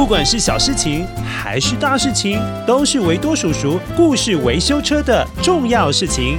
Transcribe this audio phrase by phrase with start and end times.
[0.00, 6.38] 不管是小事情还是大事情，都是维多叔叔故事维修车的重要事情。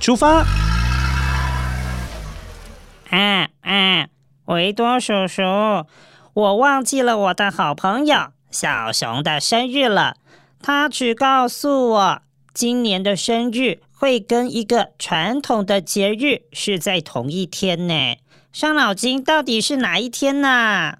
[0.00, 0.44] 出发！
[3.10, 4.08] 啊啊，
[4.46, 5.40] 维多叔叔，
[6.34, 10.16] 我忘记了我的好朋友小熊的生日了。
[10.60, 18.16] 他只告诉我，今年的生日会跟一个传统的节日是在同一天呢。
[18.52, 20.98] 伤脑筋，到底是哪一天呢？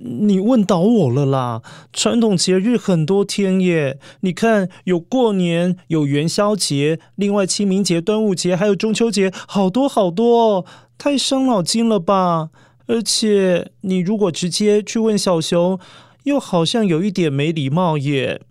[0.00, 1.62] 你问倒我了啦！
[1.92, 10.64] 传统节日很多天耶，你看有过年，有元宵节，另外清明节、端午节，还有中秋节，好多好多哦，
[10.96, 12.50] 太伤脑筋了吧！
[12.86, 15.80] 而且你如果直接去问小熊，
[16.24, 18.42] 又好像有一点没礼貌耶。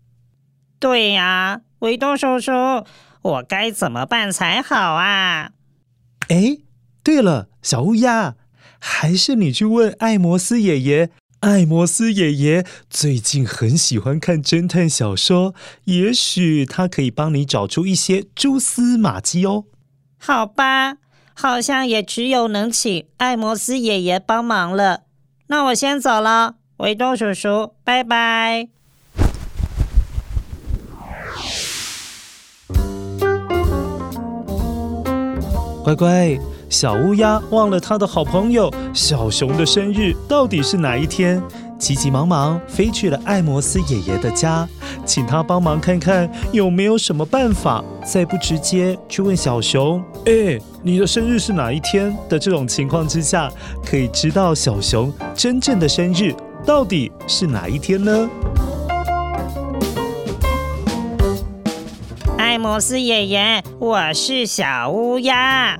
[0.80, 2.52] 对呀，维多叔叔，
[3.22, 5.52] 我该怎么办才好啊？
[6.28, 6.58] 哎，
[7.04, 8.36] 对了，小乌鸦。
[8.80, 11.10] 还是你去问艾摩斯爷爷。
[11.42, 19.66] 艾摩斯爷爷最近很喜欢看侦探小说，也许他可以帮你找出一些蛛丝马迹哦。
[20.18, 20.98] 好吧，
[21.36, 25.04] 好像也只有能请艾摩斯爷爷帮忙了。
[25.46, 28.68] 那我先走了，维多叔叔，拜拜。
[35.84, 36.57] 乖乖。
[36.70, 41.42] 小乌鸦忘了他的好朋友小熊的生日到底是哪一天，
[41.80, 44.68] 急急忙忙飞去了艾摩斯爷爷的家，
[45.06, 53.50] 请他帮忙看看有没有什么办法，在不直接去问小熊“哎，你的生日是哪一天”的这种情况之下，
[53.86, 58.30] 可以知道小熊真正的生日到底是哪一天呢？
[62.38, 65.80] 艾摩斯爷爷，我是小乌鸦。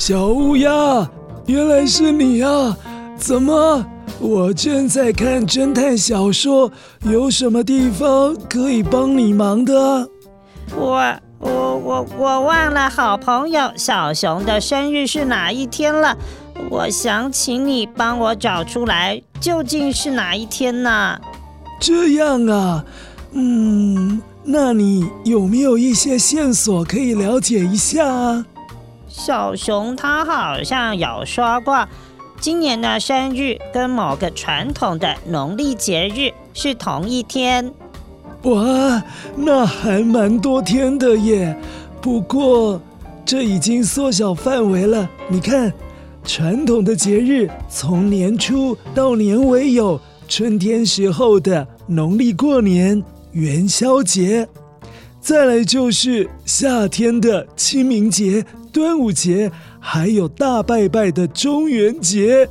[0.00, 1.06] 小乌鸦，
[1.44, 2.74] 原来是你啊！
[3.18, 3.84] 怎么，
[4.18, 10.08] 我正在看侦探小说，有什么地方可以帮你忙的？
[10.74, 16.16] 我我我我忘了好朋友小熊的生日是哪一天了，
[16.70, 21.20] 我想请你帮我找出来，究竟是哪一天呢？
[21.78, 22.82] 这样啊，
[23.32, 28.46] 嗯，那你有没有一些线索可以了解一下啊？
[29.22, 31.86] 小熊他好像有说过，
[32.40, 37.70] 今年的生日跟某个传统的农历节日是同一天。
[38.44, 39.02] 哇，
[39.36, 41.54] 那还蛮多天的耶！
[42.00, 42.80] 不过
[43.26, 45.06] 这已经缩小范围了。
[45.28, 45.70] 你看，
[46.24, 54.48] 传统的节日从年初到年尾有春天时候的农历过年、元宵节，
[55.20, 58.42] 再来就是夏天的清明节。
[58.72, 62.48] 端午节，还有大拜拜的中元节，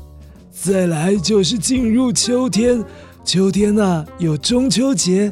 [0.51, 2.83] 再来就是进入秋天，
[3.23, 5.31] 秋天呐、有中秋节，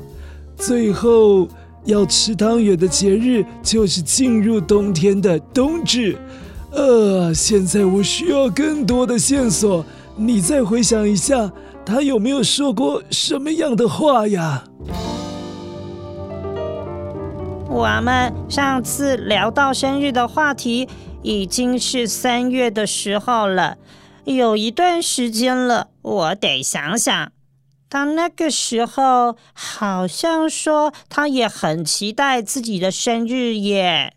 [0.55, 1.47] 最后
[1.85, 6.17] 要吃汤圆的节日就是进入冬天的冬至。
[6.71, 11.51] 呃，现在我需要更多的线索，你再回想一下，
[11.85, 14.63] 他有没有说过什么样的话呀？
[17.77, 20.89] 我们上次聊到生日的话题，
[21.21, 23.77] 已经是三月的时候了，
[24.23, 25.89] 有一段时间了。
[26.01, 27.31] 我得想想，
[27.87, 34.13] 他那个时候好像说他也很期待自己的生日耶。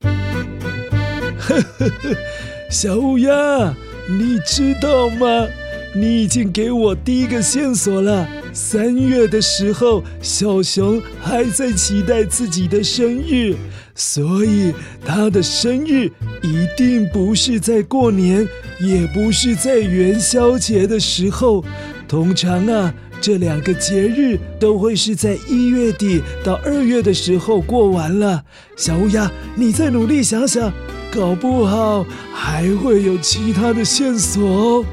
[2.72, 3.74] 小乌鸦，
[4.08, 5.46] 你知道吗？
[5.94, 8.26] 你已经给我第一个线索了。
[8.56, 13.54] 三月的时候，小熊还在期待自己的生日，
[13.94, 14.72] 所以
[15.04, 16.10] 他的生日
[16.42, 18.48] 一定不是在过年，
[18.80, 21.62] 也不是在元宵节的时候。
[22.08, 28.42] 通常啊，这两个节日都会是在一月底到二月的时候过完了。
[28.74, 30.72] 小乌鸦，你再努力想想，
[31.12, 34.84] 搞不好还会有其他的线索哦。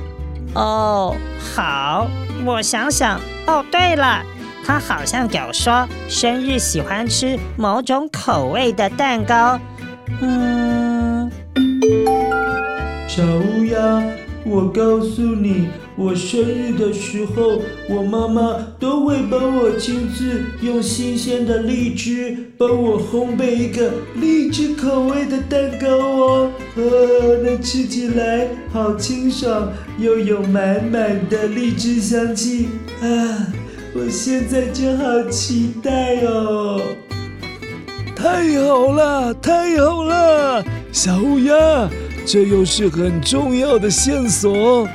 [0.53, 1.15] 哦，
[1.55, 2.07] 好，
[2.45, 3.19] 我想想。
[3.45, 4.21] 哦，对了，
[4.65, 9.59] 他好像有说生日喜欢吃某种口味的蛋糕。
[10.21, 10.62] 嗯，
[14.53, 15.65] 我告诉你，
[15.97, 17.59] 我生日的时候，
[17.89, 26.51] 我妈妈都会帮我亲自用新鲜的荔枝帮我烘焙一个荔枝口味的蛋糕哦。
[26.75, 32.67] 呃，那吃起来好清爽，又有满满的荔枝香气。
[33.01, 33.47] 啊，
[33.95, 36.79] 我现在就好期待哦！
[38.15, 41.89] 太好了，太好了，小乌鸦，
[42.25, 44.87] 这又是很重要的线索。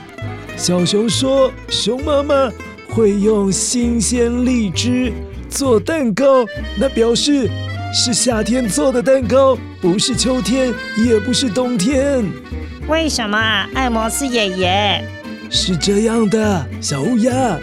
[0.57, 2.51] 小熊说，熊妈妈
[2.89, 5.13] 会用新鲜荔枝
[5.49, 6.45] 做蛋糕，
[6.77, 7.49] 那表示
[7.95, 10.73] 是夏天做的蛋糕，不是秋天，
[11.07, 12.25] 也不是冬天。
[12.89, 15.05] 为什么啊，艾摩斯爷爷？
[15.51, 17.59] 是这样的，小乌鸦，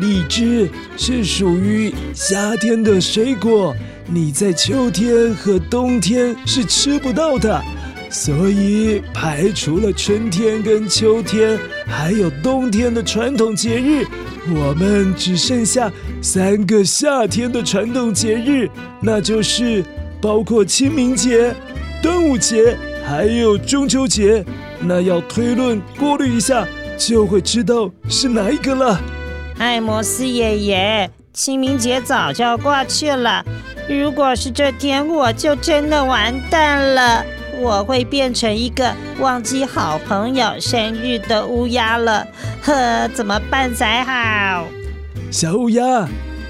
[0.00, 3.76] 荔枝是属于夏天的水果，
[4.06, 7.62] 你在秋天和冬天是吃不到的，
[8.10, 14.04] 所以排除了春天跟秋天，还有冬天的传统节日，
[14.52, 15.90] 我们只剩下
[16.20, 18.68] 三个夏天的传统节日，
[19.00, 19.84] 那就是
[20.20, 21.54] 包括清明节、
[22.02, 22.76] 端午节，
[23.06, 24.44] 还有中秋节。
[24.80, 26.66] 那要推论过滤一下。
[27.00, 29.00] 就会知道是哪一个了。
[29.56, 33.42] 艾摩斯爷爷，清明节早就过去了。
[33.88, 37.24] 如果是这天，我就真的完蛋了。
[37.60, 42.26] 我会变成一个忘记好朋友生日的乌鸦了。
[42.62, 44.64] 呵，怎么办才好？
[45.30, 46.08] 小乌鸦，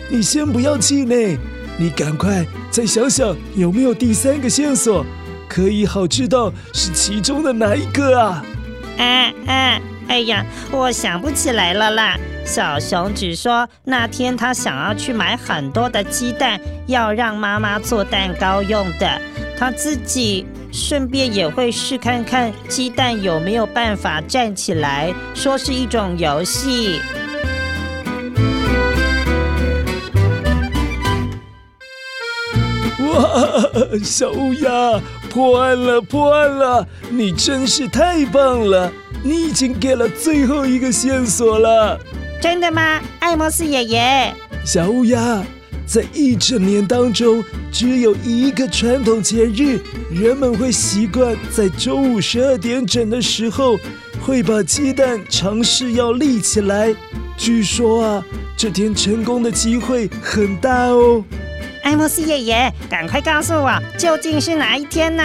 [0.08, 1.36] 你先不要气馁，
[1.76, 5.04] 你赶快再想想有没有第三个线索，
[5.48, 8.44] 可以好知道是其中的哪一个啊？
[8.98, 9.80] 啊啊。
[10.08, 12.18] 哎呀，我想不起来了啦。
[12.44, 19.20] 小熊只说那天他想要去买很多的鸡蛋，要让妈妈做蛋糕用的。
[19.56, 27.00] 他自己顺便也会试看看鸡蛋有没有办法站起来，说是一种游戏。
[32.98, 33.28] 哇，
[34.04, 36.86] 小乌鸦，破案了，破案了！
[37.10, 38.92] 你真是太棒了。
[39.22, 41.98] 你已经给了最后一个线索了，
[42.40, 44.34] 真的吗，爱摩斯爷爷？
[44.64, 45.42] 小乌鸦，
[45.90, 47.42] 在一整年当中，
[47.72, 53.76] 只有一个传统节日，人们会习惯在中午十二点整的时候，
[54.24, 56.94] 会把鸡蛋尝试要立起来。
[57.36, 58.24] 据说啊，
[58.56, 61.24] 这天成功的机会很大哦。
[61.82, 65.24] 艾摩斯爷爷，赶快告诉我，究竟是哪一天呢？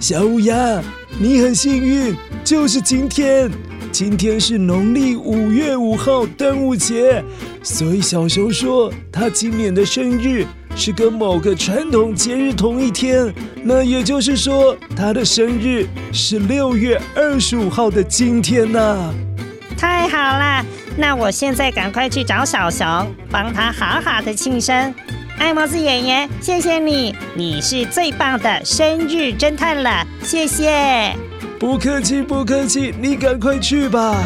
[0.00, 0.82] 小乌鸦，
[1.18, 2.16] 你很幸运。
[2.42, 3.50] 就是今天，
[3.90, 7.22] 今天是农历五月五号端午节，
[7.62, 10.46] 所以小熊说他今年的生日
[10.76, 13.32] 是跟某个传统节日同一天，
[13.62, 19.12] 那也就是说他的生日是六月二十五号的今天呐、
[19.76, 20.64] 太好了，
[20.96, 22.86] 那我现在赶快去找小熊，
[23.30, 24.94] 帮他好好的庆生。
[25.38, 31.27] 艾摩斯爷爷，谢谢你，你是最棒的生日侦探了，谢谢。
[31.58, 34.16] 不客气，不客气，你赶快去吧。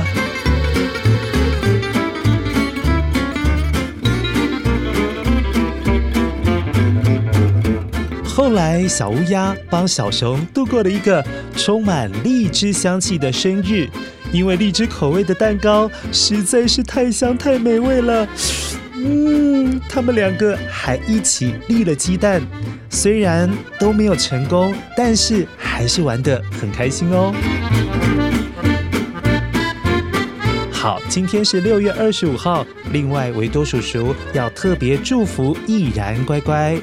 [8.25, 11.25] 后来，小乌鸦帮小熊度过了一个
[11.55, 13.89] 充满荔枝香气的生日，
[14.33, 18.27] 因为荔枝口味的蛋糕实在是太香太美味了。
[19.05, 22.41] 嗯，他们两个还一起立了鸡蛋。
[22.89, 27.35] 虽然都没有成功，但是还是玩得很开心哦。
[30.71, 32.67] 好，今天是六月二十五号。
[32.93, 36.77] 另外，维多叔叔要特别祝福毅然乖乖。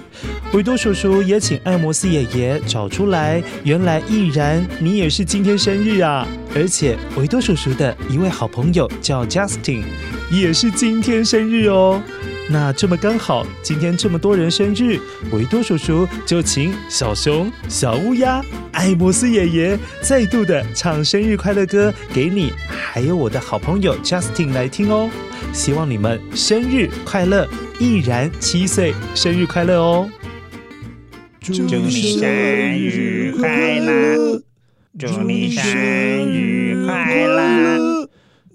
[0.53, 6.27] 维多叔叔也请艾摩斯爷爷找出来，原来毅然你也是今天生日啊！
[6.55, 9.83] 而且维多叔叔的一位好朋友叫 Justin，
[10.31, 12.01] 也是今天生日哦。
[12.51, 14.99] 那这么刚好，今天这么多人生日，
[15.31, 25.09] 维多叔叔就请小熊、小乌鸦、艾摩斯爷爷再度的唱生日快乐歌给你，还有我的好朋友 Justin 来听哦。
[25.53, 27.47] 希望你们生日快乐，
[27.79, 30.09] 毅然七岁生日快乐哦！
[31.41, 32.29] 祝你生
[32.77, 34.41] 日快乐！
[34.97, 37.88] 祝你生日快乐！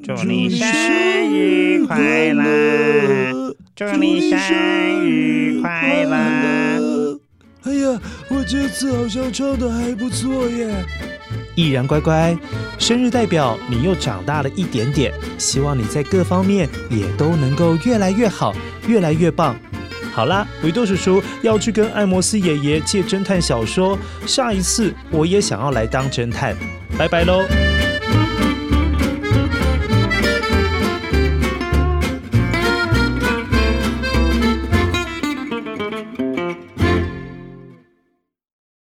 [0.05, 0.69] 祝你生
[1.33, 3.57] 日快乐！
[3.75, 7.19] 祝你生日快乐！
[7.63, 10.85] 哎呀，我这次好像唱的还不错耶！
[11.55, 12.37] 毅然乖乖，
[12.79, 18.55] 生日代表你又长大了一点点，希望你在各方面也都能够越来越好，
[18.87, 19.57] 越来越棒。
[20.13, 26.55] 好啦，维多叔叔要去跟艾摩斯爷爷借侦探小说，下一次我也想要来当侦探。
[26.99, 27.43] 拜拜喽！